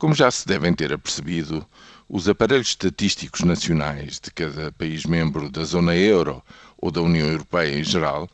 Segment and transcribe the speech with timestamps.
[0.00, 1.66] Como já se devem ter apercebido,
[2.08, 6.40] os aparelhos estatísticos nacionais de cada país membro da zona euro
[6.76, 8.30] ou da União Europeia em geral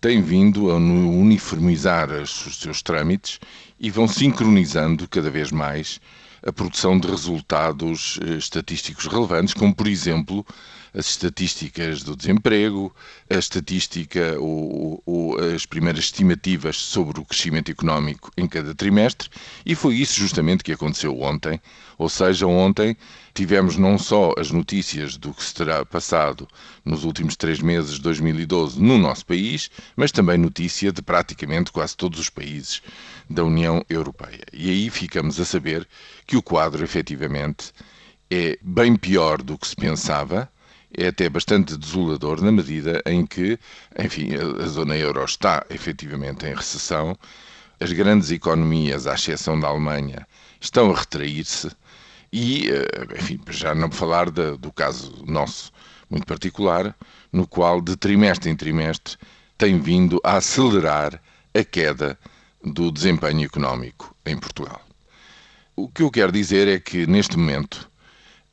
[0.00, 3.40] têm vindo a uniformizar os seus trâmites
[3.80, 5.98] e vão sincronizando cada vez mais
[6.46, 10.44] a produção de resultados eh, estatísticos relevantes, como por exemplo
[10.92, 12.94] as estatísticas do desemprego,
[13.28, 19.28] a estatística ou, ou, as primeiras estimativas sobre o crescimento económico em cada trimestre,
[19.64, 21.60] e foi isso justamente que aconteceu ontem.
[21.96, 22.96] Ou seja, ontem
[23.34, 26.48] tivemos não só as notícias do que se terá passado
[26.84, 31.96] nos últimos três meses de 2012 no nosso país, mas também notícia de praticamente quase
[31.96, 32.82] todos os países
[33.28, 34.44] da União Europeia.
[34.52, 35.86] E aí ficamos a saber
[36.26, 37.72] que o quadro efetivamente
[38.30, 40.50] é bem pior do que se pensava
[40.96, 43.58] é até bastante desolador na medida em que,
[43.98, 47.16] enfim, a, a zona euro está efetivamente em recessão,
[47.78, 50.26] as grandes economias, à exceção da Alemanha,
[50.60, 51.70] estão a retrair-se
[52.32, 55.72] e, eh, enfim, já não falar de, do caso nosso
[56.08, 56.94] muito particular,
[57.32, 59.16] no qual de trimestre em trimestre
[59.56, 61.20] tem vindo a acelerar
[61.54, 62.18] a queda
[62.64, 64.80] do desempenho económico em Portugal.
[65.76, 67.90] O que eu quero dizer é que, neste momento,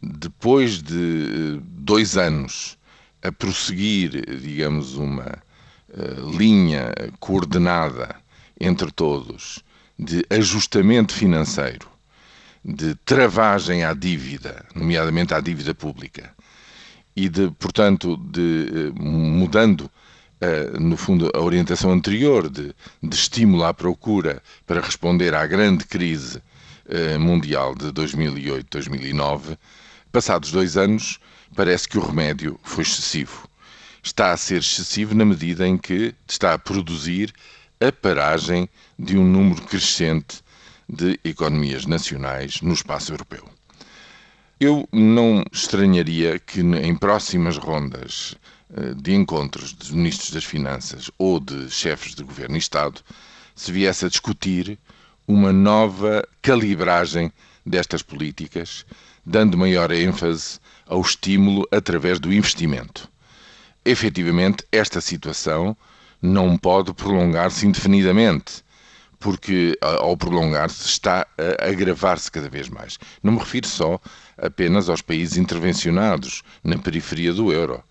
[0.02, 2.78] depois de eh, dois anos
[3.22, 5.42] a prosseguir, digamos, uma
[5.90, 8.16] uh, linha coordenada
[8.60, 9.64] entre todos
[9.98, 11.90] de ajustamento financeiro,
[12.64, 16.34] de travagem à dívida, nomeadamente à dívida pública,
[17.16, 19.90] e de, portanto, de uh, mudando
[20.40, 25.86] Uh, no fundo, a orientação anterior de, de, estímulo à procura para responder à grande
[25.86, 26.38] crise
[26.86, 29.58] uh, mundial de 2008-2009,
[30.12, 31.20] Passados dois anos,
[31.56, 33.48] parece que o remédio foi excessivo.
[34.02, 37.34] Está a ser excessivo na medida em que está a produzir
[37.80, 40.42] a paragem de um número crescente
[40.90, 43.48] de economias nacionais no espaço europeu.
[44.60, 48.36] Eu não estranharia que em próximas rondas
[48.98, 53.02] de encontros de ministros das Finanças ou de chefes de governo e Estado
[53.56, 54.78] se viesse a discutir
[55.28, 57.32] uma nova calibragem
[57.66, 58.86] destas políticas,
[59.26, 63.10] dando maior ênfase ao estímulo através do investimento.
[63.84, 65.76] Efetivamente, esta situação
[66.22, 68.64] não pode prolongar-se indefinidamente,
[69.20, 71.26] porque ao prolongar-se está
[71.60, 72.98] a agravar-se cada vez mais.
[73.24, 74.00] Não me refiro só
[74.38, 77.84] apenas aos países intervencionados na periferia do euro.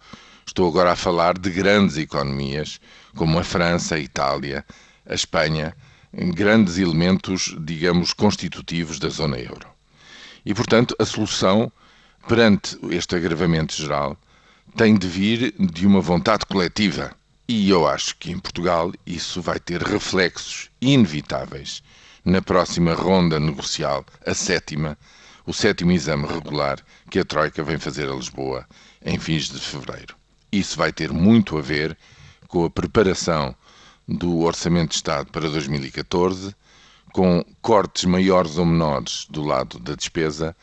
[0.47, 2.81] Estou agora a falar de grandes economias
[3.15, 4.65] como a França, a Itália,
[5.05, 5.77] a Espanha,
[6.13, 9.67] grandes elementos, digamos, constitutivos da zona euro.
[10.45, 11.71] E, portanto, a solução
[12.29, 14.17] perante este agravamento geral
[14.77, 17.13] tem de vir de uma vontade coletiva.
[17.49, 21.83] E eu acho que em Portugal isso vai ter reflexos inevitáveis
[22.25, 24.97] na próxima ronda negocial, a sétima,
[25.45, 26.79] o sétimo exame regular
[27.11, 28.67] que a Troika vem fazer a Lisboa
[29.05, 30.17] em fins de fevereiro.
[30.57, 31.95] Isso vai ter muito a ver
[32.49, 33.55] com a preparação
[34.09, 36.57] do Orçamento de Estado para 2014
[37.13, 40.57] com cortes maiores ou menores do lado da despesa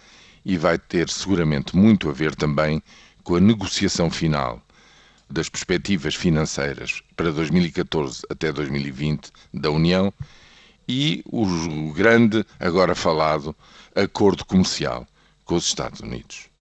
[0.43, 2.81] e vai ter seguramente muito a ver também
[3.23, 4.59] com a negociação final
[5.29, 10.11] das perspectivas financeiras para 2014 até 2020 da União
[10.89, 13.55] e o grande, agora falado,
[13.95, 15.05] acordo comercial
[15.45, 16.52] com os Estados Unidos.